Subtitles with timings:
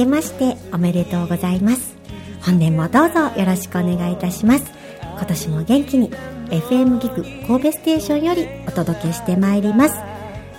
[0.00, 1.94] けましておめでとうございます。
[2.42, 4.64] 本年もどうぞよろしくお願いいたします。
[5.00, 6.10] 今年も元気に
[6.48, 9.96] FM ギグ神戸ステーションよりお届けしてまいります。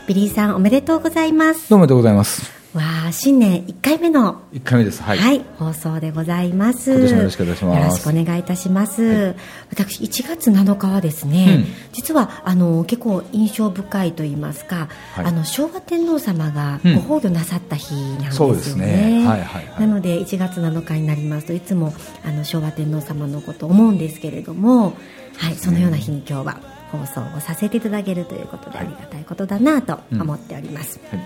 [0.08, 1.70] ビリーさんおめでとうございます。
[1.70, 2.61] どうもでございます。
[2.74, 5.04] わあ新年1回目の1回目です。
[5.04, 6.92] はい、はい、放送でございます。
[6.92, 7.80] 今年もよろしくお願いします。
[7.80, 9.36] よろしくお願いいたします、
[9.70, 11.92] 私1月7日はですね、うん。
[11.92, 15.26] 実はあの結構印象深いと言いますか、はい。
[15.26, 16.96] あの昭和天皇様がうん。
[16.96, 19.82] ご崩御なさった日なんですよそうですね,、ねはいはいはい。
[19.82, 24.94] なので1月7日になりますといつもあの昭和天皇様のことを思うんですけれども、
[25.36, 26.62] はい、そのような日に今日は
[26.92, 31.20] 放送をさせていただけるということでありがたいことだなと思っております、はい。
[31.20, 31.26] は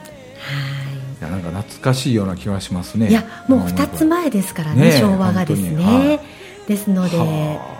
[1.15, 3.09] いいやなんか懐かしいような気がしますね。
[3.09, 5.85] いやもう2つ前ですからねねえ昭和がです本当に。
[5.85, 6.19] はね
[6.67, 7.25] ですのでは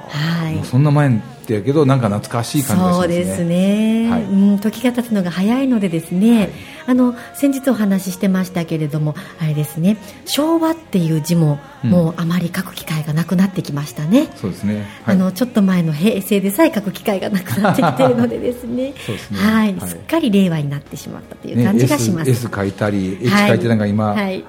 [0.09, 0.55] はい。
[0.55, 3.15] もうそんな前ってやけどなんか懐かしい感じがしますね。
[3.15, 4.23] そうですね、はい。
[4.23, 6.49] うん、時が経つのが早いのでですね、はい。
[6.87, 9.97] あの先日お話ししてましたけれどもあれですね。
[10.25, 11.91] 昭和っていう字もうん。
[11.91, 18.93] もうあまり書く機会がなくなってきましたね、そうですね、はい、あのちょっと前の平成でさえ書く機会がなくなってきているのでですね。
[19.05, 19.39] そうですね。
[19.39, 19.89] はい、はい。
[19.89, 24.43] すっかり令和になってしまったという感じがします、S, S 書いたり H はい書いてなんか今、はい。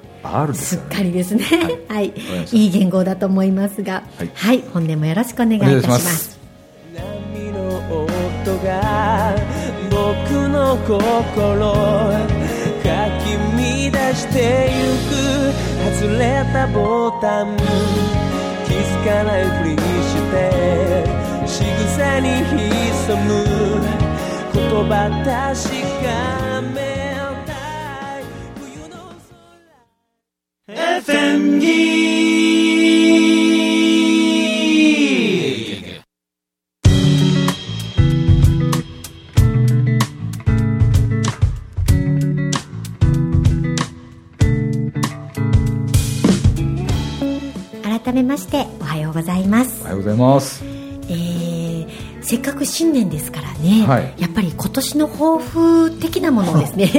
[0.48, 1.44] ですすっかりですね。
[1.88, 4.02] はい、わかりましたいい言語だと思いますが、は
[4.34, 4.58] はい。
[4.58, 6.35] い、本年もよろしくお願いいたします
[10.66, 12.34] 心か
[13.22, 13.38] き
[13.92, 15.14] 乱してゆく
[15.94, 17.56] 外れたボタン
[18.66, 20.34] 気づかないふりして
[21.46, 21.62] 仕
[21.94, 23.30] 草に潜む
[24.52, 24.90] 言葉
[25.24, 25.70] 確
[26.02, 26.06] か
[26.74, 26.76] め
[27.46, 27.52] た
[28.18, 28.26] い
[28.58, 28.94] 冬の
[30.66, 31.00] 空。
[31.00, 31.95] FM ギ
[52.66, 54.14] 新年ですからね、はい。
[54.18, 56.90] やっぱり今年の抱負的なものをですね。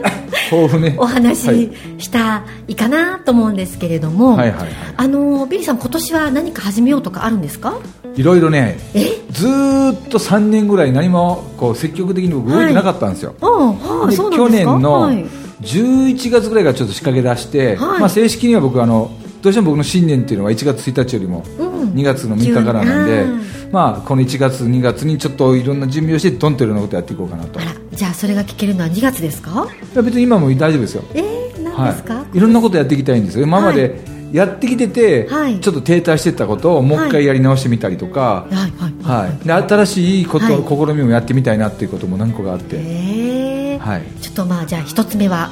[0.50, 0.94] 抱負ね。
[0.98, 4.50] お話はいししたいかなと思うんですけれども、はい。
[4.50, 4.58] はい。
[4.58, 4.68] はい。
[4.96, 7.74] あのビリーさん今年は何か始めようとかあるんですか？
[8.16, 9.20] いろいろねえ？
[9.30, 15.26] ずーっと3年ぐらい何もこう積極的に僕動いてなかったんですよ、去年のはい。
[15.62, 18.00] 11月ぐらいからちょっと仕掛け出して、はい。
[18.00, 19.10] まあ、正式には僕あの
[19.42, 21.65] どうしても僕の新年っていうのは1月1日よりもうん
[21.96, 23.26] 2月の3日からなんで、
[23.72, 27.58] まあ、この1月2月にちょっといろんな準備をしてトントンいろんなことやっていこうかなと。
[27.92, 29.66] じゃあそれが聞けるのは2月ですか？
[29.94, 31.02] や別に今も大丈夫ですよ。
[31.14, 33.46] えー、何ですか、はい、いろんなことやっていきたいんですよ。
[33.46, 34.00] 今まで
[34.32, 35.58] やってきてて、はい。
[35.60, 39.68] ちょっと停滞してたことをもう一回やり直してみたりとか、はいはい。
[39.68, 40.54] 新しいこと、はい。
[40.92, 43.78] 試みもやってみたいなっていうことも何個かあって、えー。
[43.78, 45.50] はい、ちょっとまあじゃあ一つ目は？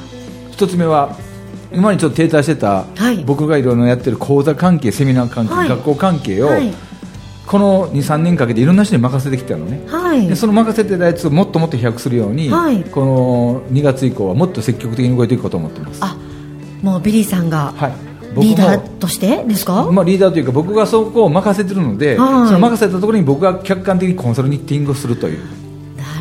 [0.51, 1.17] 一つ目は
[1.75, 3.23] 今までちょっと停滞してた、はい。
[3.25, 5.69] 僕がいろいろやってる講座関係セミナー関係、はい。
[5.69, 6.73] 学校関係を、はい。
[7.45, 10.27] この23年かけていろんな人に任せてきたのね、はい。
[10.27, 12.83] でその任せてたやつをもっともっと飛躍するように、はい。
[12.83, 15.99] この2月以降はもっと積極的に動いていこうと思ってます。
[16.01, 16.17] あ
[16.81, 17.73] もうビリーさんが
[18.37, 22.47] リーダーとしてですか、まあ、リーダーというか僕がそこを任せてるので、はい。
[22.47, 25.39] その任せたところに僕が客観的にコンサルティングをするという。
[25.39, 25.64] な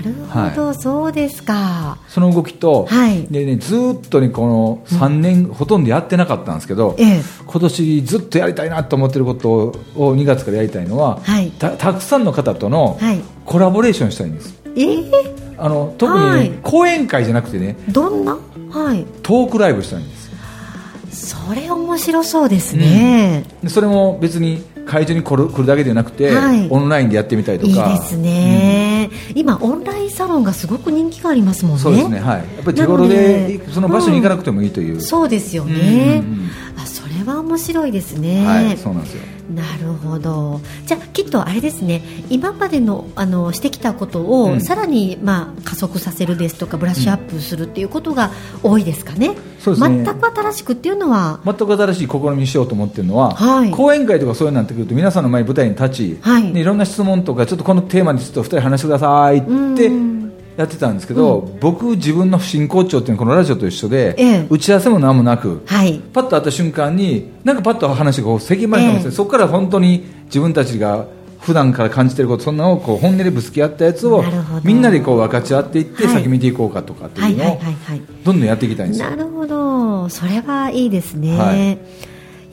[0.05, 1.99] るほど、そうですか。
[2.09, 3.25] その動きと、はい。
[3.25, 7.21] でね、ずーっとねこの3年ほとんどやってなかったんですけど、ええ。
[7.47, 9.57] 今年ずっとやりたいなと思ってることを
[9.97, 11.51] を2月からやりたいのは、はい。
[11.53, 13.21] たたくさんの方とのはい。
[13.45, 14.55] コラボレーションしたいんです。
[14.77, 15.13] えー、
[15.59, 16.51] あの特にね、はい。
[16.63, 18.39] 講演会じゃなくてねどんな？
[18.71, 19.05] はい。
[19.23, 20.25] トークライブしたいんです。
[21.15, 26.69] それ面白そうですね、でそれも別に会場に来る来るだけでなくて、はい。
[26.71, 27.91] オンラインでやってみたりとか。
[27.93, 31.83] いいですね、今オンラインサロンがすごく人気がありますもんね。
[31.83, 36.51] そうですね、はい、やっぱり手頃なでその場所に行かなくてもいいという、そうですよね、うんうんうん。
[36.83, 39.23] あそれは面白いですね、はい、そうなんですよ。
[39.53, 40.61] なるほど。
[40.87, 42.03] じゃあきっとあれですね。
[42.31, 44.61] 今までのあのしてきたことを、うん。
[44.61, 48.31] さらに、まあ、加速させるですとかブラッシュアップするっていうことが
[48.63, 50.05] 多いですかね,、そうですね。
[50.05, 53.71] 全く新しくっていうのは全く新しい試みにしようと思ってるのは、はい。
[53.71, 56.53] 講演会とかそういうのになってくると皆さんの前に舞台に立ち、はい。
[56.53, 60.14] でいろんな質問とかちょっとこのテーマにちょっと2人話してくださいってうん
[60.57, 64.47] やってたんですけど、僕自分の真骨頂っていうのはこのラジオと一緒で、ええ。
[64.49, 66.01] 打ち合わせも何もなく、はい。
[66.13, 69.17] パッと会った瞬間になんかパッと話がこう席前になるんですよ、ええ。
[69.17, 71.07] そこから本当に自分たちが
[71.41, 74.25] 普段から感じてることそんなのをこう本音でぶつけ合ったやつを
[74.63, 76.15] みんなでこう分かち合っていってはい。
[76.15, 77.49] 先見ていこうかとかってはいいうはい。
[77.51, 77.59] のを
[78.25, 80.09] どんどんやっていきたいんですよ、なるほど。
[80.09, 81.79] それはいいですね、はい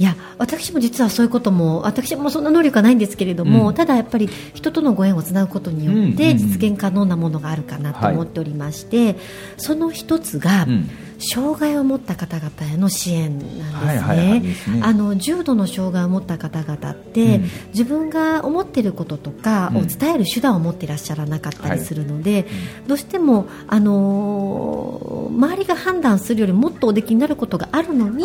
[0.01, 3.75] いや私も実はそういうことも私もそんな能力はないんですけれども、うん。
[3.75, 9.15] ただやっぱり人とのご縁をつなぐことによって実現可能なものがあるかなと思っておりまして、
[9.57, 10.89] その一つが、うん
[11.21, 17.49] 障害を持った方々への支援なんですね,、あの重度の障害を持った方々って、うん。
[17.69, 22.45] 自分が思っていることとかを伝える手段を持っていらっしゃらなかったりするので、
[22.87, 28.23] どうしても、あのー周りが判断するよりもっとおできになることがあるのに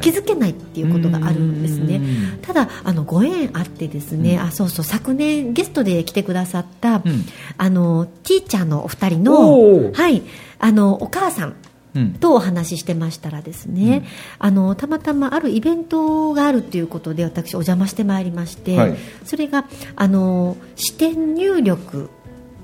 [0.00, 1.96] 気づけないっていうことがあるんですね。
[1.96, 2.38] うん。
[2.42, 4.40] ただあのご縁あってですね、うん。
[4.40, 7.02] あそうそう昨年ゲストで来てくださった、ん。
[7.56, 9.94] あのティーチャーのお二人おのー。
[9.94, 10.22] はい。
[10.58, 11.54] あのお母さんうん
[12.20, 14.04] とお話ししてましたらですね、
[14.38, 18.96] あのたまたまあるイベントがあるということで私お邪魔してまいりまして、はい。
[19.24, 19.66] それが
[19.96, 22.10] あの視点入力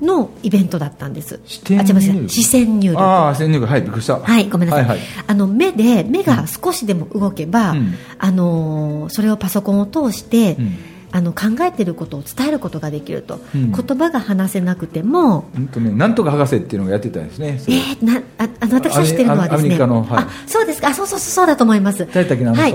[0.00, 1.40] のイベントだったんです。
[1.46, 2.28] 視点入力。
[2.28, 3.02] 視線入力。
[3.02, 4.18] ああ先入観はいびっくりした。
[4.18, 4.84] はい、ごめんなさい。
[4.84, 5.06] はいはい。
[5.26, 7.94] あの目で目が少しでも動けば、うん。
[8.18, 13.72] あのそれをパソコンを通して、うんあの考えていることを伝えることができると、うん。
[13.72, 15.48] 言葉が話せなくても。
[15.54, 17.58] 本当ねなんとか博士っていうのをやってたんですね。
[17.66, 19.58] えー、なああの私が知ってるのはですね。
[19.60, 20.24] アメリカのはい。
[20.24, 20.88] あそうですか。
[20.88, 22.04] あそうそうそうそうだと思います。
[22.04, 22.74] はい、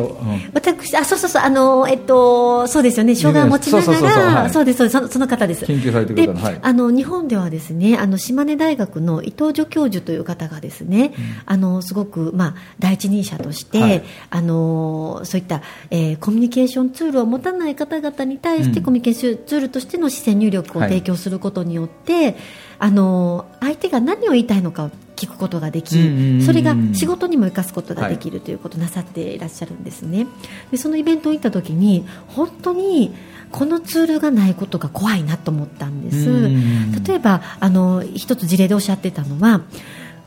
[0.56, 3.14] 私あそうそうそうあのえっとそうですよね。
[3.14, 5.14] 障害を持ちながらそうですそうです。
[5.14, 5.64] その方です。
[5.68, 6.60] 研究されてる方はい。
[6.64, 11.14] あの日本ではですねあの島根大学の伊藤助教授という方がですね、
[11.46, 14.04] あのすごくまあ第一人者として、はい。
[14.32, 15.62] あのそういった、
[15.92, 18.86] えーコミュニケーションツールを持たない方々に対して、うん。
[18.86, 22.36] コミュニケーションツールとしての視線入力をはい提供することによって、
[22.80, 30.26] あの相手が何を言いたいのかを聞くことができ、うんうんうんそれが仕事にも生かすことができるということをなさっていらっしゃるんですね。
[30.72, 33.14] でそのイベントに行った時に本当に
[33.52, 36.30] このツールがないことが怖いなと思ったんです。
[36.30, 39.62] うん例えばあの一つ事例でおっしゃってたのは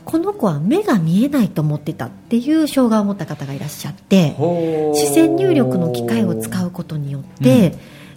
[0.05, 4.35] この子は目が見えないと思ってたっていう障害を持った方がいらっしゃって
[4.93, 7.75] 視線入力の機械を使うことによって、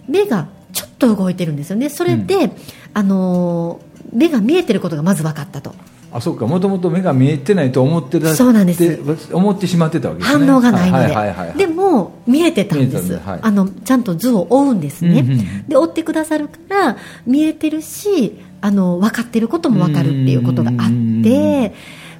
[0.09, 1.89] 目がちょっと動いてるんですよね。
[1.89, 2.51] それで、
[2.93, 3.79] あの
[4.11, 5.73] 目が見えてることがまず分かったと。
[6.11, 6.47] あそうか。
[6.47, 8.99] もともと目が見えてないと思ってたそうなんです。
[9.31, 10.45] 思ってしまってたわけですね。
[10.45, 13.17] 反応がないので、はいはいでも見えてたんです。
[13.17, 13.39] はい。
[13.41, 16.97] あのちゃんと図を追うんですね、うんうんで追ってくださるから
[17.27, 21.73] 見えてるしあの分かってることも分かるっていうことがあうんって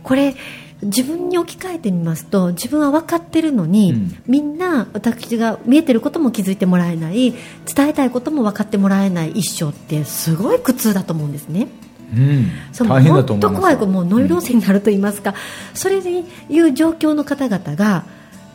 [0.03, 0.35] これ
[0.81, 4.15] 自分に置き換えてみますと自分は分かってるのに、うん。
[4.27, 7.33] みんな私が見えてることも気づいてもらえない
[7.65, 11.67] 伝えたいことも分かってもらえない一生ってすごい苦痛だと思うんですね。
[12.15, 12.51] うん。
[12.71, 15.33] そう大変だと思います本当怖いもうノイローゼになると言いますか、
[15.73, 18.05] それにいう状況の方々が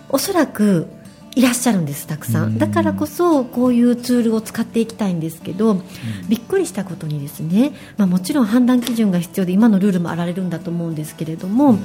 [0.08, 0.88] おそらく
[1.36, 2.54] いらっしゃるんですたくさうん。
[2.54, 5.82] んだからこそこういうツールを使っていきたいんですけど、
[6.28, 11.78] びっくりしたことにですね、まあ、もちろん判断基準が必要で今のルールもあられるんだと思うんですけれども、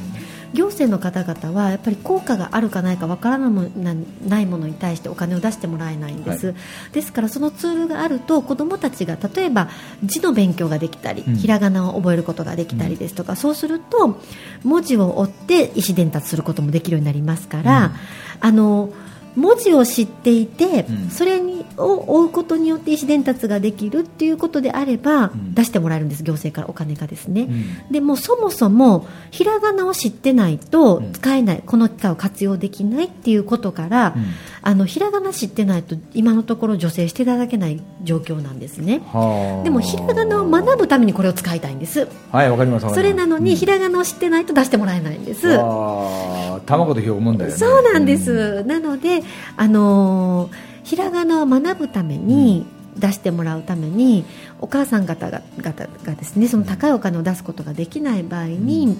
[0.53, 3.93] 行政の方々はやっぱり効果があるかないかわからないもな
[4.27, 6.53] ないものに対してお金を出してもらえないんです、は
[6.91, 9.69] ですからそのツールがあると子どもたちが例えば
[10.03, 11.35] 字の勉強ができたり、うん。
[11.35, 14.19] ひらがなを覚えることができたりですとか、そうすると
[14.63, 17.91] 文字を追って意思伝達することもできるようになりますから、うん。
[18.41, 18.89] あの
[19.35, 21.09] 文字を知っていて、うん。
[21.09, 25.53] それにを追うことによって意思伝達ができるっていうことであれば、ん。
[25.53, 27.45] 出してもらえるんです行政からお金がですね、う
[27.89, 27.91] ん。
[27.91, 31.11] でもそもそもひらがなを知ってないとうん。
[31.13, 34.25] 使えない、この機会を活用できないっていうことから、うん。
[34.61, 39.01] あのひらがな知ってないと今のところ助成していただけない状況なんですね。
[39.05, 39.63] はあ。
[39.63, 42.07] でもひらがなを学ぶためにこれを使いたいんです。
[42.31, 43.57] はいわかりますそれなのにうん。
[43.57, 45.47] ひらがなを知ってないと出してもらえないんです、
[46.65, 47.59] 卵とひょう問題だね。
[47.59, 49.18] そうなんです、なので、
[49.57, 52.65] あのーひらがなを学ぶために、
[52.97, 54.25] 出してもらうために
[54.59, 58.97] お母さん方が方がですねその高いお金を出すことができない場合に、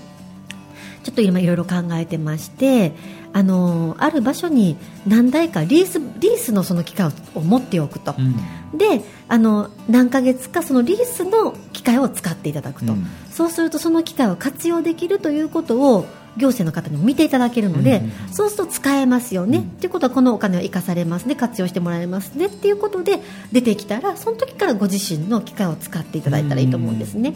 [1.04, 2.94] ちょっと今いろいろ考えてまして、
[3.34, 8.78] あのーある場所に何台かリースリースのその機械を持っておくと、うん。
[8.78, 13.08] であの何ヶ月かそのリースの機械を使っていただくと、うん。
[13.32, 16.06] そうするとその機械を活用できるということを
[16.38, 19.66] 行政の方にも見ていただけるので、うんそうすると使えますよね、うん。
[19.66, 21.36] ということはこのお金は生かされますね。
[21.36, 22.46] 活用してもらえますね。
[22.46, 23.20] っていうことで
[23.52, 27.34] 出てきたらその時からご自身の機械を使っていただいたらいいと思うんですね。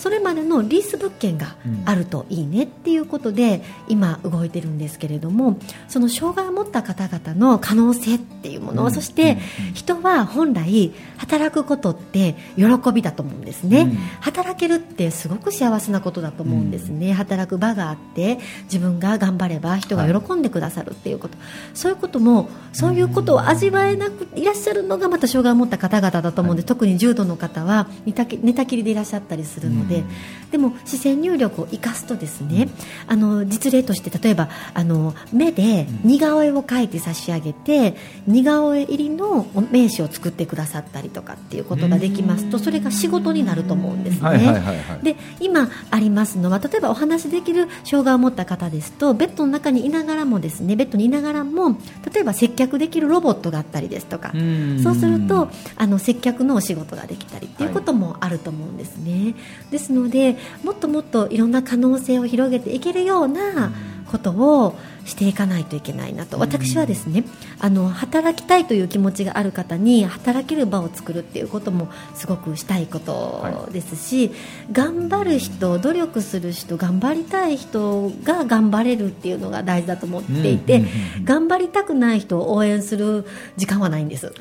[0.00, 9.38] それまでのリース物件があるといいねっていうことで今動いてるんですけれどもその障害を持った方々の可能性っていうもの、うんそして
[9.74, 13.90] 人は本来働くことって喜びだと思うんですね、うん。
[14.20, 21.36] 働けるってすごく幸せなことだと思うんですね、働く場があって自分が頑張れば人が喜んでくださるっていうこと、
[21.74, 30.40] そういうこともそういうことを味わえなくいらっしゃるのがまた障害を持った方々だと思うんで、特に重度の方は寝たきりでいらっしゃったりするので、うん。
[30.50, 32.68] でも視線入力を生かすとですね、
[33.06, 37.94] あの実例として例えばあの目で似顔絵を描いて差し上げて
[38.26, 44.60] 似顔絵入りの名刺を作ってくださったりとかっていうことができますとそれが仕事になると思うんですね。
[45.02, 51.76] で今ありますのは例えばお話しできる障害を持った方ですとベッドの中にいながらもですねベッドにいながらも
[52.12, 54.80] 例えば接客できるロボットがあったりですとかうん。
[54.82, 59.34] そうするとあの接客のお仕事ができたりっていうこともあると思うんですね、
[59.70, 63.72] でですのでもっともっといろんな可能性を広げていけるような
[64.10, 66.38] ことをしていかないといけないなと。
[66.38, 67.24] 私はですね
[67.58, 74.30] あの働きたいという気持ちがある方に働ける場を作るっていうこともすごくしたいことですし、
[74.72, 80.84] 頑張る人努力する人頑張りたい人が頑張れるっていうのが大事だと思っていて、
[81.24, 83.26] 頑張りたくない人を応援する
[83.56, 84.32] 時間はないんです。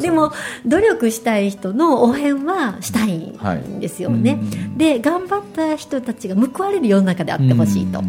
[0.00, 0.32] でも
[0.64, 4.78] 努力したい人の応援はしたいんですよね、はい。
[4.78, 8.02] で頑張った人たちが報われる世の中であってほしいと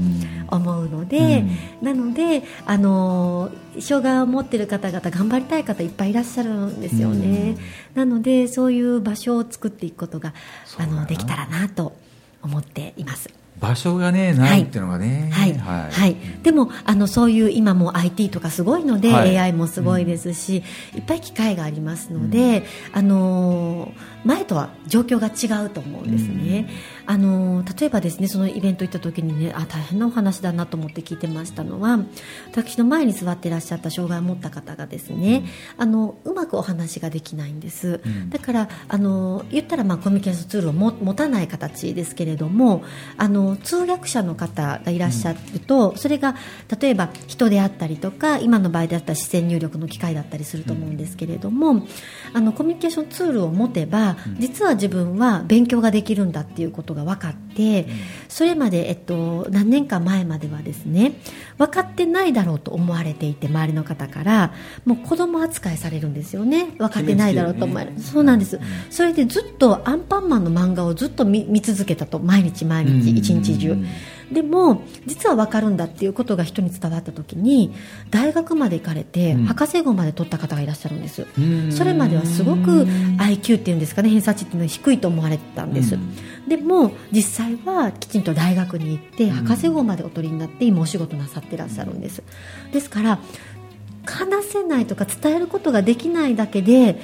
[0.50, 1.18] 思うので、
[1.82, 7.58] なのであの障害を持っている方々頑張りたい方いっぱいいらっしゃるんですよね、
[7.94, 10.34] なのでそういう場所を作っていくことが
[10.78, 11.96] あのできたらなと
[12.42, 13.30] 思っています。
[13.60, 15.30] 場所がねないっていうのがね。
[15.34, 19.38] はい、はい、でもあのそういう今もう IT とかすごいので、はい。
[19.38, 20.64] AI もすごいですし、
[20.96, 26.68] いっぱい機会がありますので、あのー前とは状況が違うと思うんですね、
[27.08, 32.00] あのー例えばですねそのイベント行った時にねあ大変なお話だなと思って聞いてましたのは
[32.52, 35.46] 私の前に座っていらっしゃった障害を持った方がですね、
[35.78, 38.30] あのうまくお話ができないんです、うん。
[38.30, 42.84] だからあの言ったらまあコミュニケーションツールをも持たない形ですけれども
[43.18, 46.36] あの通訳者の方がいらっしゃると、それが
[46.80, 51.86] 例えば人であったりとか今の場合であったら視線入力の機械だったりすると思うんですけれども、
[52.34, 57.88] あのコミュニケーションツールを持てば、実は自分は勉強ができるんだっていうことが分かって、
[58.28, 61.14] それまで、えっと、何年か前まではですね
[61.58, 64.54] 分かってないだろうと思われていて周りの方から
[64.86, 66.76] もう子供扱いされるんですよね。
[66.78, 72.20] 分かってないだろうと思われる、決めつけそうなんです、それでずっとアンパンマンの漫画をずっと見見続けたと。
[72.20, 73.78] 毎日毎日一日中。
[74.32, 77.74] でも実は分かるんだっていうことが人に伝わった時に
[78.12, 79.46] 大学まで行かれて、うん。
[79.46, 81.26] 博士号まで取った方がいらっしゃるんです。
[81.38, 81.72] うん。
[81.72, 82.86] それまではすごく
[83.18, 86.14] IQ っていうんですかね偏差値っていうのは低いと思われてたんです、うん
[86.48, 92.24] でも実際はきちんと大学に行って博士号までお取りになって今お仕事なさってらっしゃるんです。
[92.72, 93.20] ですから
[94.06, 97.00] 話せないとか伝えることができないだけで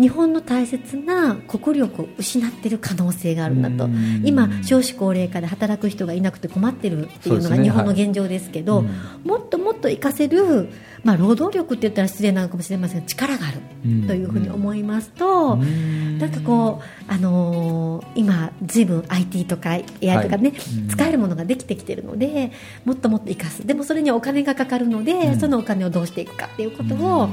[0.00, 3.84] 日本の大切な国力を失っている可能性があるなと。
[3.84, 4.22] うん。
[4.24, 8.86] 今少子高齢化で働く人がいなくて困ってるっていうのが日本の現状ですけどはい。
[9.24, 10.68] もっともっと活かせる、
[11.02, 13.00] まあ、労働力って言ったら失礼なのかもしれません。
[13.00, 14.06] が力があるうん。
[14.06, 19.84] というふうに思いますと、なんかこう、あのー今、ずいぶん IT とか AI
[20.22, 20.88] とかね、うん。
[20.88, 22.52] 使えるものができてきてるので
[22.84, 23.66] もっともっと生かす。
[23.66, 25.40] でもそれにはお金がかかるので、うん。
[25.40, 27.28] そのお金をどうしていくかっていうことを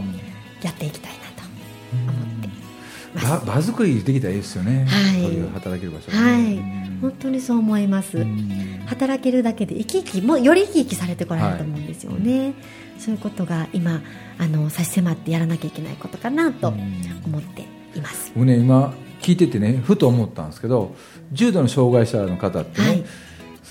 [0.62, 1.44] やっていきたいなと
[2.12, 2.33] 思って。
[3.24, 5.22] 場場作りできたらいいですよね、はい。
[5.22, 6.42] そういう働ける場所がはい。
[6.58, 8.18] ね、本当にそう思います。
[8.18, 8.84] うん。
[8.86, 12.54] 働けるだけで生き生きもより生き生きされてこられると思うんですよね、
[13.00, 14.02] そういうことが今
[14.38, 16.78] あの差し迫ってやらなきゃいけないことかなと思
[17.40, 17.66] って
[17.96, 20.96] います、僕ね今聞いててねふと思ったんですけど
[21.32, 23.04] 重度の障害者の方ってね、はい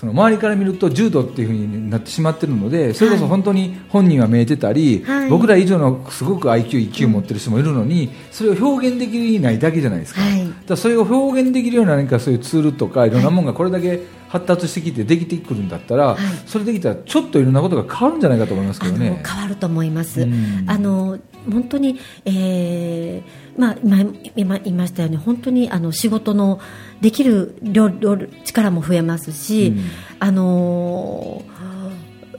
[0.03, 5.29] その周りから見ると重度っていうふうになってしまってるのでそれこそ本当に本人は見えてたり、はい。
[5.29, 10.53] 僕ら以上のすごく IQ、EQ 持ってる人もいるのに、それを表現できないだけじゃないですか,、はい。
[10.67, 13.11] だそれを表現できるような何かそういうツールとかい。
[13.11, 16.17] ろんなものがこれだけ発達してきてできてくるんだったら、い。
[16.47, 19.23] それできたらちょっといろんなことが変わるんじゃないかと思いますけどね。
[19.25, 20.65] 変わると思います、うん。
[20.67, 21.17] あの
[21.51, 26.59] 本当に、えーまあ、今今言いましたように本当にあの仕事の
[27.01, 29.83] できる量量力も増えますし、うん
[30.19, 31.43] あの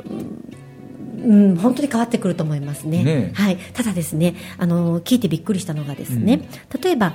[0.08, 0.44] うん
[1.24, 3.02] うん、本当に変わってくると思いますね。
[3.02, 6.48] ねはい、ただですね、あの聞いてびっくりしたのがですね、
[6.82, 7.14] 例えば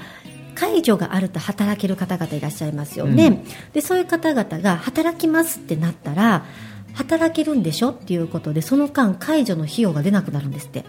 [0.55, 3.27] 介助があると働ける方々いらっしゃいますよね。
[3.27, 3.43] うん
[3.73, 6.45] でそういう方々が働きますってなったら
[6.93, 10.83] 働けるんでしょっていうことでその間介助の費用が出なくなるんですって。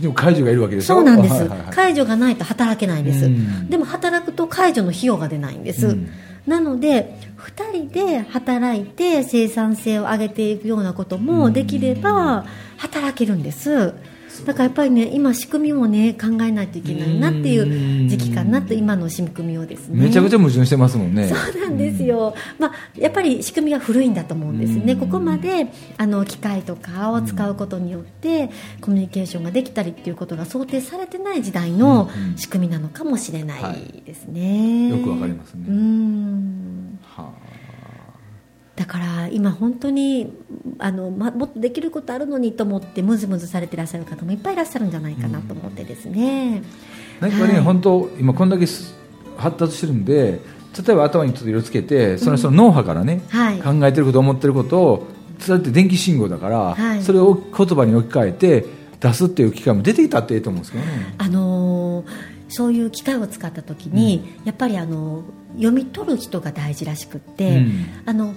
[0.00, 0.94] でも介助がいるわけでしょ？
[0.94, 1.74] そうなんです、はいはいはい。
[1.74, 3.68] 介助がないと働けないんです、うん。
[3.68, 6.08] でも働くと介助の費用が出ないんです、うん。
[6.46, 13.94] なので2人で働いて生産性を上げていくようなこともできれば働けるんです
[14.44, 20.04] だからやっぱりね今仕組みもね考えないといけないなっていう時期かなと今の仕組みをですね。
[20.04, 21.28] めちゃくちゃ矛盾してますもんね。
[21.28, 24.98] そうなんですよ、まあ、やっぱり仕組みが古いんだと思うんですね、うん。
[24.98, 35.64] ここまであの機械とかを使うことによってコミュニケーションができたりっていうことが想定されてない時代の仕組みなのかもしれなはいいですね、よくわかりますね。
[35.68, 36.57] うん。
[36.57, 36.57] は
[38.78, 40.32] だから今本当に
[40.78, 46.62] あの、ま、もっとできることあるのにと思ってムズムズされてらっしゃる方もいっぱいいらっしゃるんじゃないかなと思ってですね、
[47.20, 47.60] あなんかね、はい。
[47.60, 48.94] 本当今こんだけす
[49.36, 50.40] 発達してるんで
[50.86, 53.58] 例えば頭にちょっと色つけてその人の脳波からね、はい。
[53.58, 55.06] 考えてること思ってることを
[55.40, 57.02] それって電気信号だから、はい。
[57.02, 58.64] それを言葉に置き換えて
[59.00, 61.14] 出すっていう機会も出てきたっていいと思うんですけどね。
[61.18, 65.22] あのーそういう機械を使った時に、やっぱりあの
[65.54, 67.86] 読み取る人が大事らしくって、うん。
[68.06, 68.34] あのほ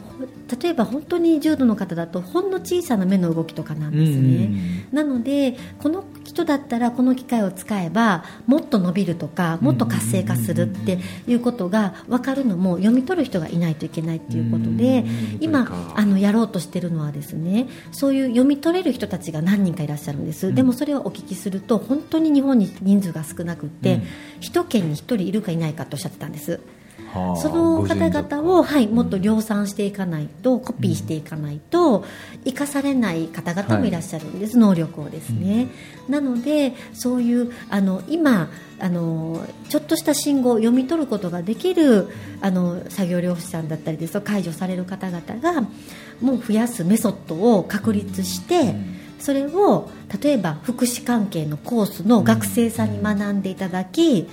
[0.62, 15.38] 例えば本当に重度の方だとほんの小さな目の動きとかなんですね、なのでこの人だったらこの機械を使えばもっと伸びるとかもっと活性化するっていうことが分かるのも読み取る人がいないといけないっていうことでうん。
[15.39, 24.03] 今あのやろうとしてるのはですねそういう読み取れる人たちが何人かいらっしゃるんです、でもそれをお聞きすると本当に日本に人数が少なくって、うん。
[24.41, 26.60] 一県に一人いるかいないかとおっしゃってたんです。
[27.13, 32.06] はあその方々を、はい、もっとうん量産していかないと、コピーしていかないと
[32.46, 35.68] 生かされない方々もいらっしゃるんです、能力をですね、
[36.10, 38.50] なのでそういうあの今
[38.80, 42.10] あのちょっとした信号を読み取ることができる
[42.41, 45.62] あの作業療法士さんだったりですと解除される方々が
[46.22, 48.74] もう増やすメソッドを確立して、
[49.20, 49.89] それを
[50.22, 54.27] 例えば福祉関係のコースの学生さんに学んでいただき、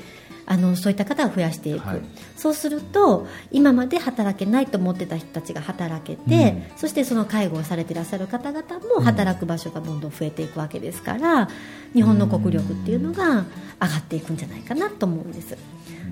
[0.51, 2.01] あのそういった方を増やしていく、はい。
[2.37, 11.51] そうすると今まで働けないと思ってた人たちが働けて、そしてその介護をされていらっしゃる方々も働く場所がどんどん増えていくわけですから
[11.93, 13.45] 日本の国力っていうのが
[13.81, 15.55] 上がっていくんじゃないかなと思うんです。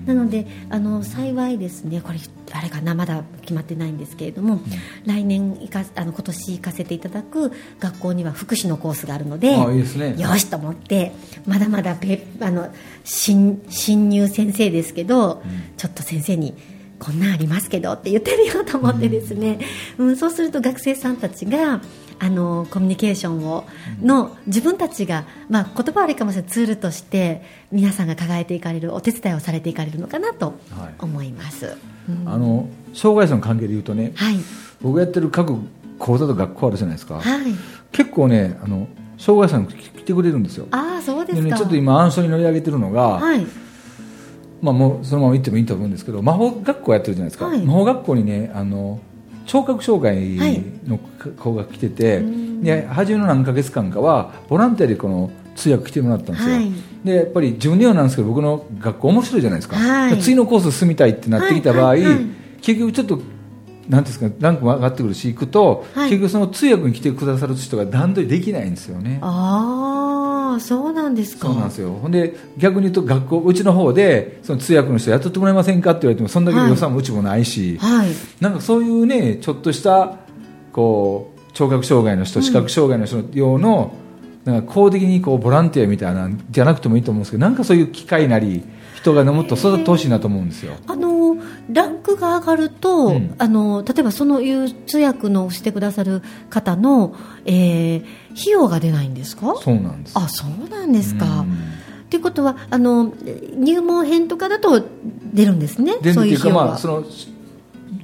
[0.07, 2.19] なのであの幸いですねこれ
[2.53, 4.61] あれかなまだ決まってないんですけれども、
[5.05, 9.55] 来年行かあの今年行かせていただく学校には福祉のコースがあるので
[9.97, 10.15] ね。
[10.17, 11.11] よしと思って
[11.45, 15.43] まだまだペあの新新入先生ですけど、
[15.75, 16.55] ちょっと先生に
[16.99, 19.59] こんなんありますけどって言ってみようと思ってですね、
[19.97, 21.81] うんそうすると学生さんたちが
[22.19, 23.65] あのコミュニケーションを
[24.01, 30.93] の自分たちが、まあ、言葉は悪いかもしれないツールとして皆さんが抱えていかれるお手伝いをされていかれるのかなとはい。
[30.99, 31.77] 思います、
[32.09, 32.27] うん。
[32.27, 34.37] あの障害者の関係でいうとねはい。
[34.81, 35.55] 僕がやってる各
[35.99, 37.23] 講座と学校あるじゃないですか、はい。
[37.91, 40.67] 結構ねあの障害者の来てくれるんですよ。
[40.71, 43.45] ああそうですね、ちょっと今暗礁に乗り上げてるのが、はい。
[44.61, 47.63] まあ、もうそのまま行ってもいいと思うんですけど魔法学校やってるじゃないですか、はい。
[47.63, 48.99] 魔法学校にねあの
[49.47, 50.15] 聴覚障害
[50.87, 50.99] の
[51.39, 52.21] 子が来てて、
[52.61, 56.71] で初めの何ヶ月間かはボランティアでこの通訳来てもらったんですよ、はい。
[57.03, 60.15] でやっぱり自分ではなんですけど僕の学校面白いじゃないですか、はい。
[60.15, 62.25] で次のコース進みたいってなってきた場合、はいはいはい。
[62.61, 63.19] 結局ちょっと
[63.87, 66.09] なんですかランクも上がってくるし行くと、はい。
[66.09, 69.19] 結局その通訳に来てくださる人が段取りできないんですよね。
[69.21, 70.16] あ
[70.53, 71.47] あそうなんですか。
[71.47, 71.93] そうなんですよ。
[71.93, 78.09] ほんで逆に言うと学校うちの方でその通訳の人雇ってもらえませんかって言われてもそんだけの予算もうちもないし、はい。
[78.39, 80.17] なんかそういうねちょっとした
[80.71, 83.95] こう聴覚障害の人視覚障害の人用の、
[84.45, 88.63] なんか公的にこうボランティアみたいなんじゃなくてもいいと思うんですけどなんかそういう機会なり
[88.95, 90.75] 人がもっと育ってほしいなと思うんですよ。
[90.87, 91.16] あの
[91.69, 93.35] ランクが上がると、うん。
[93.37, 98.05] あの例えばそのいう通訳のしてくださる方の、えー
[98.39, 99.55] 費用が出ないんですか？
[99.59, 100.13] そうなんです。
[100.15, 101.39] あそうなんですか。
[101.39, 101.57] うん。
[102.07, 103.11] ということはあの
[103.55, 104.85] 入門編とかだと
[105.33, 107.03] 出るんですねでっていうかそういう費用は、まあその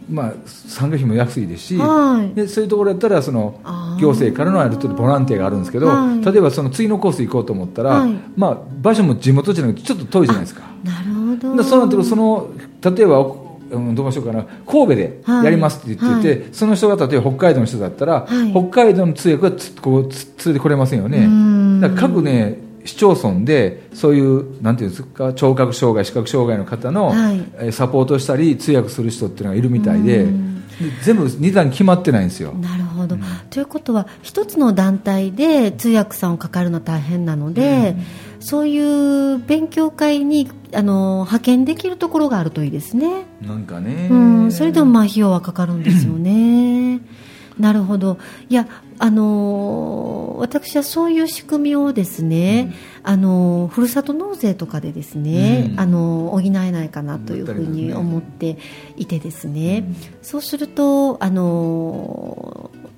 [0.10, 2.34] まあ参加費も安いですし、はい。
[2.34, 3.60] でそういうところだったらその
[4.00, 6.26] 行政からのある程度ボランティアがあるんですけど、はい。
[6.26, 8.12] 例えばその次のコース行こうと思ったら、はい。
[8.36, 10.64] まあ、場所も地元じゃなくてちょっと遠いじゃないですか。
[10.84, 11.56] なるほど。
[11.58, 12.50] でそうなってくるとその
[12.82, 13.20] 例えば、
[13.74, 14.44] うん、どうしようかな。
[14.66, 18.52] 神戸でやりますって言ってて、はその人が例えば北海道の人だったら、はい。
[18.52, 21.26] 北海道の通訳はつこうつ連れてこれませんよね。
[21.26, 21.80] ん。
[21.82, 27.44] だから各ね市町村でそういうなんていうんですか聴覚障害視覚障害の方の、はい。
[27.58, 30.28] えーサポートしたり通訳する人っていうのがいるみたいで
[31.04, 32.54] 全部二段決まってないんですよ。
[32.54, 33.18] なるほど、
[33.50, 37.96] ということは一つの団体で通訳さんをかかるの大変なので、
[38.44, 44.10] そういう勉強会にあの派遣できるところがあるといいですね、なんかね。
[44.12, 47.00] うん、それでもまあ費用はかかるんですよね、
[47.58, 48.18] なるほど。
[48.50, 48.68] いや
[49.00, 55.80] あのー私はそういう仕組みをですね、あのーふるさと納税とかでですね、うん。
[55.80, 58.58] あのー補えないかなというふううんに思って
[58.98, 59.86] いてですね、
[60.22, 62.90] そうするとあのー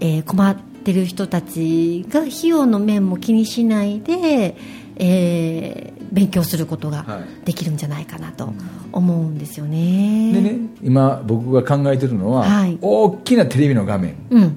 [0.00, 4.56] えー困ってる人たちが費用の面も気にしないで、
[4.96, 7.44] えー勉強することがはい。
[7.44, 8.52] できるんじゃないかなと
[8.92, 10.32] 思うんですよね。
[10.32, 12.78] でね今僕が考えてるのは、はい。
[12.80, 14.16] 大きなテレビの画面。
[14.30, 14.56] うん。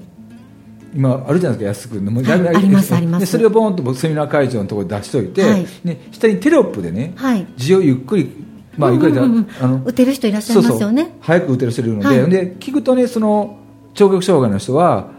[0.94, 2.10] 今あるじゃないですか安く。
[2.10, 2.24] もうはい。
[2.24, 3.20] だいぶありますあります。
[3.20, 5.66] でそれをボーンと僕セミナー会場のところに出しといて、はい。
[5.84, 7.46] ね、下にテロップでね、はい。
[7.56, 8.30] 字をゆっくり
[8.76, 11.02] まあゆっくりだ、あの打てる人いらっしゃいますよね。
[11.02, 11.18] そうそう。
[11.20, 12.30] 早く打てる人いるので,、はい。
[12.30, 13.58] で聞くとねその
[13.94, 15.10] 聴覚障害の人は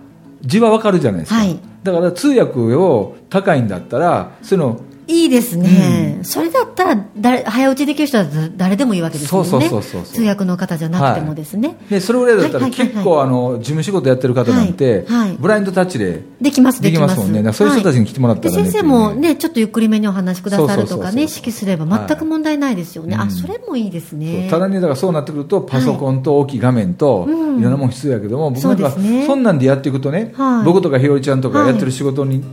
[0.44, 1.60] 字はわかるじゃないですか、はい。
[1.84, 9.50] だから通訳を高いんだったらそういうのいいですね、それだったら誰早打ちできる人だったら誰でもいいわけですよね。
[9.50, 10.16] そうそうそうそうそう。
[10.16, 12.94] 通訳の方じゃなくてもですね、でそれぐらいだったらはいはいはいはい。
[12.94, 15.38] 結構あの事務仕事やってる方なんて、はいはい。
[15.40, 17.54] ブラインドタッチでできますできますもんね。
[17.54, 18.64] そういう人たちに来てもらったらね。
[18.64, 24.48] 先生もねちょっとゆっくりめにお話しくださるとかね意識すれば全く問題ないですよね、はいあそれもいいですね。
[24.50, 27.62] ただねだからそうなってくるとパソコンと大きい画面というん。
[27.62, 30.66] ろんなもん必要やけども、僕なんかそんなんでやっていくとね、はい。
[30.66, 32.44] 僕とかひよりちゃんとかはいやってる仕事に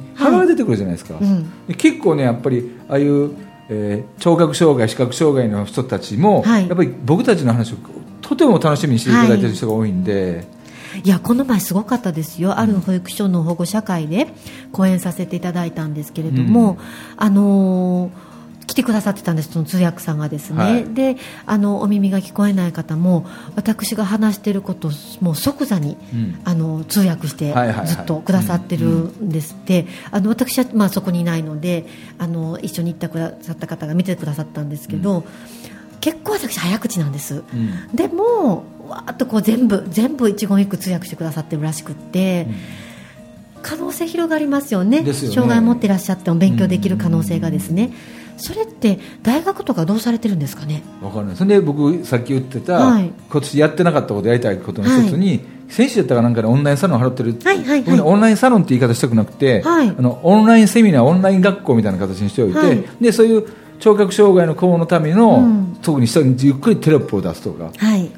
[0.59, 1.67] てくるじゃないですか、うん。
[1.67, 3.31] で結構ねやっぱりああいう、
[3.71, 6.69] えー聴覚障害視覚障害の人たちも、はい。
[6.69, 7.77] やっぱり僕たちの話を
[8.21, 10.45] とても楽しみにしていただいてる人が多いんで、
[11.03, 11.09] い。
[11.09, 12.59] やこの前すごかったですよ。
[12.59, 14.29] ある保育所の保護者会で
[14.73, 16.79] 講演させていただいたんですけれども、
[17.17, 18.28] あのー
[18.69, 20.85] 来てくださってたんですその通訳さんがですね、はい。
[20.85, 23.27] であのお耳が聞こえない方も
[23.57, 26.41] 私が話していることをもう即座に、うん。
[26.45, 27.55] あの通訳して
[27.87, 31.87] ずっとくださってるんですって、あの私は、まあ、そこにいないので
[32.19, 35.25] あの一緒に行ってくださった方が見てくださったんですけど、
[36.01, 37.97] 結構私早口なんです、うん。
[37.97, 42.47] でもわーっとこう全部全部一言一句通訳してくださってるらしくって、
[43.63, 45.03] 可能性広がりますよね。
[45.03, 45.35] ですよね。
[45.35, 47.91] 障害を持っていらっしゃっても勉強できる可能性がですね、
[48.39, 50.83] それって大学とかどうされてるんですかね？
[51.03, 51.37] わかんない。
[51.37, 53.13] それで僕さっき言ってた、はい。
[53.31, 58.01] 今年やってなかったことやりたいことの一つに、先週やったかなんかでオンラインサロン払ってる、はいはいはい。
[58.01, 59.89] オンラインサロンって言い方したくなくて、はい。
[59.89, 62.85] あのオンラインセミナーオンライン学校みたいな形にしておいて、はい。
[63.01, 63.47] でそういう
[63.79, 65.79] 聴覚障害の子のための、うん。
[65.83, 68.11] 特に人にゆっくりテロップを出すとかはい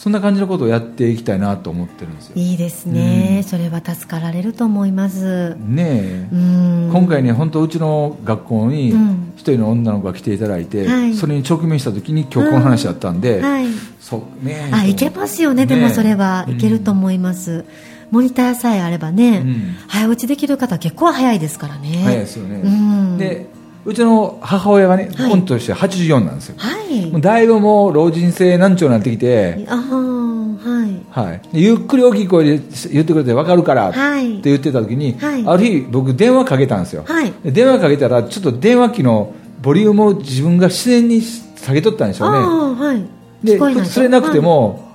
[0.00, 2.32] そんな感じのことをやっていきたいなと思ってるんですよ。
[2.34, 5.56] いいですね、それは助かられると思います。
[5.56, 6.90] ねえ、うん。
[6.90, 9.32] 今回ね本当うちの学校にうん。
[9.36, 11.14] 一人の女の子が来ていただいて、はい。
[11.14, 13.66] それに直面した時に今日この話だったんで、はい。
[14.00, 14.70] そうね。
[14.72, 15.66] あいけますよね。
[15.66, 17.66] でもそれはいけると思います、
[18.10, 19.76] モニターさえあればね、うん。
[19.86, 22.00] 早打ちできる方結構早いですからね。
[22.04, 23.18] 早いですよね、うん。
[23.18, 23.50] で
[23.84, 25.30] うちの母親はね、はい。
[25.30, 27.10] 本として84なんですよ、はい。
[27.10, 31.28] もうだいぶもう老人性難聴になってきて、あーはい。
[31.30, 32.62] はい、でゆっくり大きい声で
[32.92, 35.46] 言ってくれて分かるからってはい言ってた時に、はい。
[35.46, 37.32] ある日僕電話かけたんですよ、はい。
[37.42, 42.38] で電話かけたらちょっと電話機のボリュームを自分が自然に下げとったんでしょうね。
[42.38, 43.20] はい。
[43.44, 44.90] でそれなくても、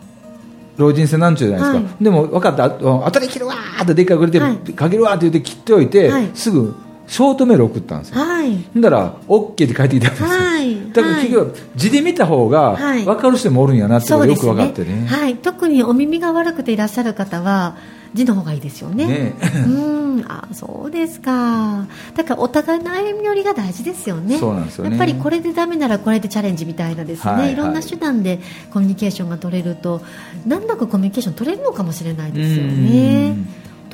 [0.77, 2.65] 老人性難聴じゃないですか、はでも分かった。
[2.65, 2.67] あ
[3.07, 4.57] 後で切るわーってでっかいくれて、はい。
[4.57, 6.29] かけるわーって言って切っておいて、はい。
[6.35, 6.75] すぐ
[7.07, 8.21] ショートメール送ったんですよ。
[8.21, 8.57] はい。
[8.75, 10.91] だら OK って書いていたんですよ、はい。
[10.91, 13.05] だから結局字で見た方がはい。
[13.05, 15.05] 分かる人もおるんやなってよく分かってね。
[15.07, 17.77] はい、特にお耳が悪くていらっしゃる方は
[18.13, 19.05] 字の方がいいですよね。
[19.05, 19.33] ね。
[19.67, 20.25] うん。
[20.27, 21.85] あそうですか。
[22.15, 24.39] だからお互いの歩み寄りが大事ですよね。
[24.39, 24.41] ね。
[24.41, 27.53] やっぱりこれでダメならこれでチャレンジみたいなですね、はいはい。
[27.53, 28.39] いろんな手段で
[28.71, 30.01] コミュニケーションが取れると
[30.45, 33.35] 難なくコミュニケーション取れるのかもしれないですよね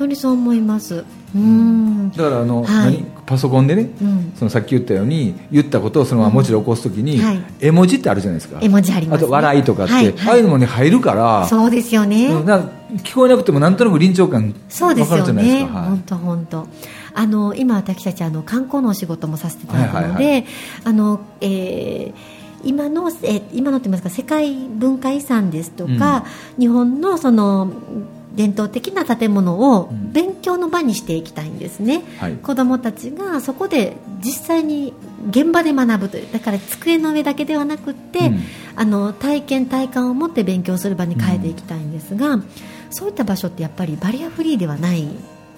[0.02, 1.04] 当にそう思います。
[1.34, 2.10] うん。
[2.10, 2.94] だからあの、はい。
[2.94, 3.12] 何？
[3.24, 4.32] パソコンでね、うん。
[4.36, 7.42] そのさっき言ったように言ったことをそのまま文字で起こすときに、はい。
[7.60, 8.58] 絵文字ってあるじゃないですか。
[8.60, 9.26] 絵文字ありますね。
[9.26, 10.14] と笑いとかって、はいはい。
[10.28, 12.44] ああいうのもね入るからそうですよね、うん
[12.92, 16.68] 聞こえなくてもなんとなく臨場感そうですよわかるじゃないですね、本当本当。
[17.14, 20.46] あの今私たちあの観光のお仕事もさせていただくので、はいはい
[20.84, 22.14] あのえー
[22.64, 26.26] 今のえー今のって言いますか世界文化遺産ですとか、
[26.58, 27.72] 日本のその
[28.34, 30.12] 伝統的な建物をうん。
[30.12, 32.34] 勉強の場にしていきたいんですね、はい。
[32.34, 34.92] 子どもたちがそこで実際に
[35.30, 38.40] 現場で学ぶというだから机の上だけではなくって、うん。
[38.76, 42.42] あの体験体感を持って勉強する場に変えていきたいんですが、
[42.90, 45.16] そういった場所ってやっぱりバリアフリーではないん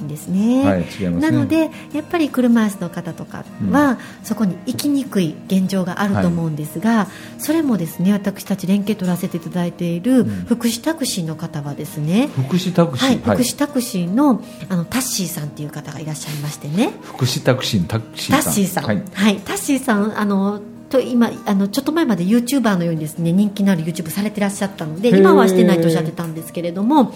[0.08, 1.10] ですね、はいすね。
[1.10, 16.92] なのでやっぱり車椅子の方とかは、そこに行きにくい現状があると思うんですが、それもですね私たち連携取らせていただいている福祉タクシーの方はですね、福祉タクシー、はい、福祉タクシーのあのタッシーさんっていう方がいらっしゃいましてね。
[17.02, 18.42] 福祉タクシーのタクシーさん。
[18.44, 19.36] タッシーさん、ははい。
[19.36, 20.60] い、タッシーさんあの
[20.94, 27.14] と今あのちょっと前まで YouTuber のようにですね人気のある YouTube されてらっしゃったので今はしてないとおっしゃってたんですけれども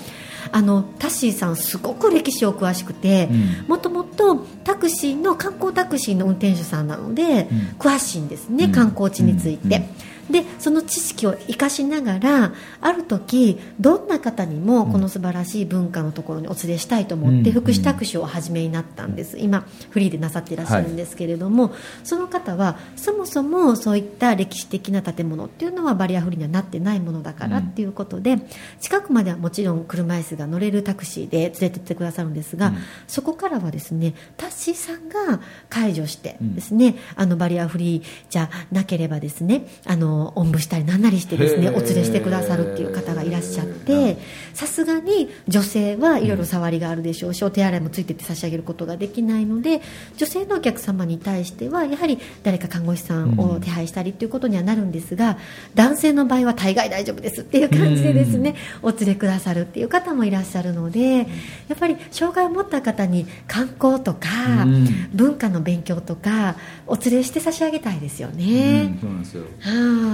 [0.53, 3.68] あのタッシーさんすごく歴史を詳しくてうん。
[3.68, 7.59] もともとタクシーの観光タクシーの運転手さんなので、うん。
[7.79, 9.88] 詳しいんですね、うん観光地について。
[10.28, 19.38] うんでその知識を生かしながらある時どんな方にもこの素晴らしい文化のところにお連れしたいと思ってうん福祉タクシーをお始めになったんです。
[19.38, 21.72] 今フリーでなさっていらっしゃるんですけれども、
[22.04, 28.38] その方はそもそもそういった歴史的な建物っていうのはバリアフリーにはなってないものだからっていうことで、
[28.80, 32.76] 近くまではもちろん車椅子が乗れるタクシーで連れてってくださるんですが、うん。
[33.06, 44.18] そこからはですねタッシーさんが解除してですね、あのバリアフリーじゃなければですねあのおんぶしたりなんなりしてですねお連れしてくださるっていう方がいらっしゃって
[44.54, 49.81] さすがに女性はいろいろ触りがあるでしょうしお手洗いもついてって差し上げることができないので
[50.16, 55.38] 女性のお客様に対してはやはり誰か看護師さんを手配したりということにはなるんですが
[55.74, 61.24] 男性の場合は大概大丈夫ですっていう感じでですねお連れくださるっていう方もいらっしゃるのでや
[61.74, 64.28] っぱり障害を持った方に観光とか
[64.64, 65.09] うん。
[65.12, 68.98] 文化の勉強とかお連れして差し上げたいですようねん。
[68.98, 69.42] そうなんですよ。
[69.61, 70.07] はい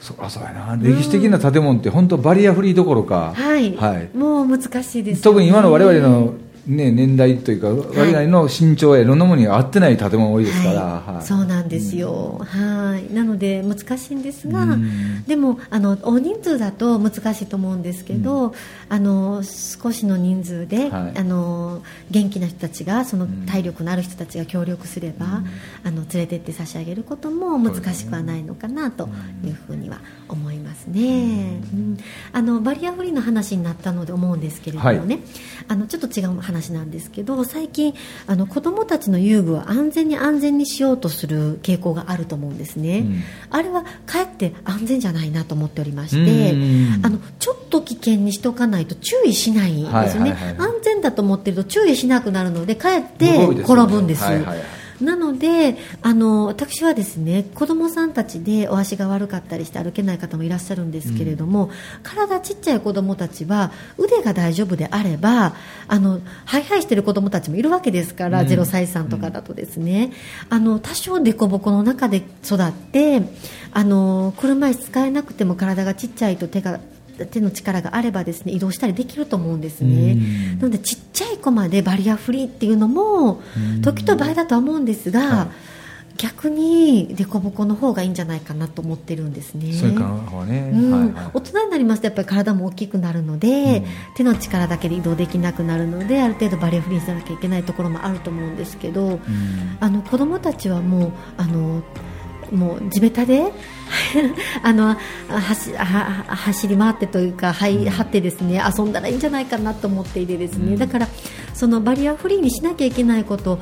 [0.00, 0.76] そあそうやな。
[0.76, 4.16] 歴史的な建物って本当バリアフリーどころか、はい、はい。
[4.16, 11.14] もう難しいですよね、特に今の我々の、ね、年代というか、我々の身長やいろんなものに合ってない建物多いですから、はい。
[11.16, 11.26] はい。
[11.26, 13.12] そうなんですよ、はい。
[13.12, 15.24] なので難しいんですが、うん。
[15.24, 18.54] でもあの大人数だと難しいと思うんですけど、
[18.88, 21.18] あの少しの人数で、はい。
[21.18, 25.42] あの元気な人たちがその体力のある人たちが協力すれば、
[25.82, 29.08] あの連れてって差し上げることも難しくはないのかなと
[29.44, 31.98] いうふうには思いますね、うん。
[32.32, 35.24] あのバリアフリーの話になったので思うんですけれどもね、はい。
[35.66, 37.94] あのちょっと違う話なんですけど最近
[38.26, 43.22] あの子どもたちの遊具を安全に安全にしようとする傾向があると思うんですね、うん。
[43.50, 47.00] あれはかえって安全じゃないなと思っておりましてうん。
[47.04, 61.70] あのちょっと危険にしておかないと注意しないんですよね、安全だと思ってると注意しなくなるのでかえって転ぶんですはいはいはいなのであの私はですね子供さんたちでお足が悪かったりして歩けない方もいらっしゃるんですけれども、
[62.02, 65.54] 体ちっちゃい子供たちは腕が大丈夫であれば
[65.88, 68.46] あのハイハイしてる子供たちもいるわけですから、うん。
[68.46, 70.12] 0歳さんとかだとですね、
[70.50, 73.22] あの多少凸凹の中で育って
[73.72, 76.80] あの車椅子使えなくても体がちっちゃいと手が
[77.26, 80.58] 手の力があればですね移動したりできると思うんですね、うん。
[80.58, 83.40] なのでちっちゃい子までバリアフリーっていうのも
[83.82, 85.48] 時と場合だとは思うんですが、はい。
[86.18, 89.72] 逆に凸凹の方がいいんじゃないかなと思ってるんですね。
[89.72, 90.92] そういう方はね、うん。
[90.92, 91.30] はいはい。
[91.34, 93.84] 大人になりますとやっぱり体も大きくなるので、うん。
[94.14, 99.20] 手の力だけで移動できなくなるのである程度バリアフリーにしなきゃいけないところもあると思うんですけど、うん。
[99.80, 101.82] あの子供たちはもうあの
[102.52, 103.52] もう地べたで
[104.62, 104.96] あのあ
[105.40, 111.08] 走は走り回ってというか、はい、張ってですね遊んだらいいんじゃないかなと思っていてですね、だから
[111.54, 113.58] そのバリアフリーにしなきゃいけないことを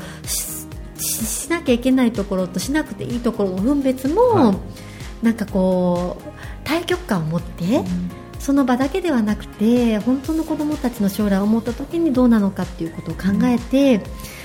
[0.99, 4.57] しなきゃいけないところとしなくていいところの分別も、はい。
[5.23, 6.31] なんかこう
[6.65, 7.83] 対極感を持って、
[8.39, 14.01] その場だけではなくて本当の子どもたちの将来を思った時にどうなのかっていうことを考えて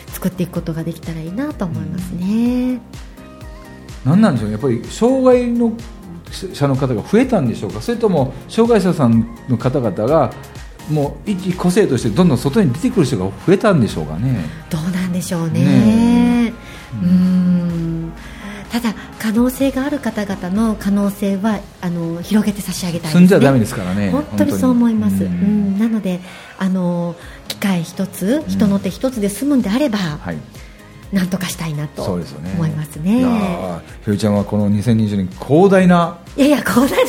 [0.07, 2.73] 作っていくことができたらいいなと思いますね。
[2.73, 2.81] なん
[4.05, 4.53] なんでしょうね。
[4.53, 5.73] やっぱり障害の
[6.53, 7.81] 者の方が増えたんでしょうか。
[7.81, 10.31] それとも障害者さんの方々が
[10.89, 14.45] もう一個性としてどんどん外に出てくる人が増えたんでしょうかね。
[14.69, 15.63] どうなんでしょうね。
[15.63, 16.53] ね
[17.01, 18.11] うーん。
[18.71, 23.19] ただ可能性がある方々の可能性はあの広げて差し上げたいですね。
[23.21, 24.11] 住んじゃダメですからね。
[24.11, 25.23] 本当にそう思います。
[25.23, 26.19] うん、なので
[26.59, 27.15] あの
[27.47, 30.37] 機械一つ、人の手一つで済むんであれば、はい
[31.13, 33.21] なんとかしたいなと思そうですよねいますいね。
[33.21, 37.05] やーひろりちゃんはこの2020年広大ないやいや、こんな、本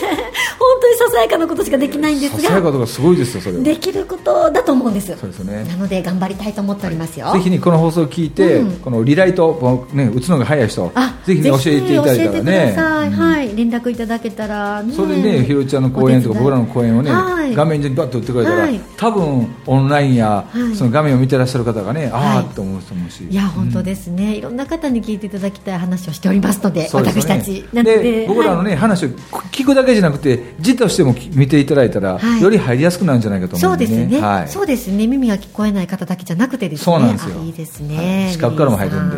[0.87, 3.65] 当にささやかなことしかできないんですささやかが、とかすごいですよそれは。
[3.65, 5.17] できることだと思うんです。
[5.17, 5.65] そうですよね。
[5.65, 7.33] なので頑張りたいと思っておりますよ。
[7.33, 8.77] ぜひにこの放送を聞いて、うん。
[8.79, 13.15] このリライト、ね、打つのが早い人あ、ぜひね教えていただいたらぜひ教えてくだねさい、うん。
[13.15, 17.55] はい、連絡いただけたら、ね、それでね、ひろりちゃんの講演とか僕らの講演をね、はい。
[17.55, 18.81] 画面上にバッと打ってくれたら、はい。
[18.97, 20.77] 多分オンラインや、はい。
[20.77, 22.39] その画面を見てらっしゃる方がね、あはい。
[22.39, 23.25] あって思うと思うし。
[23.29, 27.99] いや本当ですね、いろんな方に聞いていただきたい話をしておりますので私たちなので。
[27.99, 29.09] で僕らのね、はい話を
[29.51, 32.43] 聞くだけじゃなくて字としても見ていただいたら、はい。
[32.43, 33.97] より入りやすくなるんじゃないかと思そううんでね。
[33.97, 35.07] ですね、はい、そうですね。
[35.07, 36.85] 耳が聞こえない方だけじゃなくてですね。
[36.85, 37.37] そうなんですよ。
[37.41, 38.33] あいいですはね、い。
[38.33, 39.17] 視覚からも入るんで。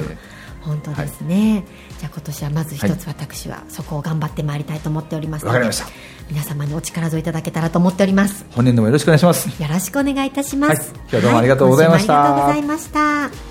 [0.61, 1.64] 本当ですね、
[1.99, 5.87] じゃあ今年はまず一つ私はそこを頑張ってまいりたいと思っておりますのでわかりました。
[6.29, 8.44] 皆様にお力添えいただけたらと思っております。
[8.51, 9.49] 本年度もよろしくお願いします。
[9.49, 11.01] よろしくお願いいたします、はい。
[11.11, 12.23] 今日はどうもありがとうございました。
[12.23, 13.48] ありがとうございました